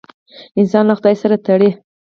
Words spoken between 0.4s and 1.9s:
انسان له خدای سره تړي.